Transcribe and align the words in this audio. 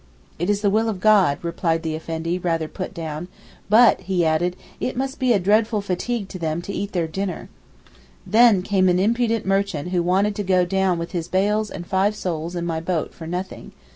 'It 0.39 0.49
is 0.49 0.61
the 0.61 0.69
will 0.71 0.89
of 0.89 0.99
God,' 0.99 1.37
replied 1.43 1.83
the 1.83 1.93
Effendi, 1.95 2.39
rather 2.39 2.67
put 2.67 2.91
down: 2.91 3.27
'but,' 3.69 3.99
he 4.01 4.25
added, 4.25 4.55
'it 4.79 4.97
must 4.97 5.19
be 5.19 5.31
a 5.31 5.37
dreadful 5.37 5.79
fatigue 5.79 6.27
to 6.29 6.39
them 6.39 6.59
to 6.63 6.73
eat 6.73 6.91
their 6.93 7.05
dinner.' 7.05 7.49
Then 8.25 8.63
came 8.63 8.89
an 8.89 8.97
impudent 8.97 9.45
merchant 9.45 9.89
who 9.89 10.01
wanted 10.01 10.33
to 10.37 10.43
go 10.43 10.65
down 10.65 10.97
with 10.97 11.11
his 11.11 11.27
bales 11.27 11.69
and 11.69 11.85
five 11.85 12.15
souls 12.15 12.55
in 12.55 12.65
my 12.65 12.79
boat 12.81 13.13
for 13.13 13.27
nothing. 13.27 13.73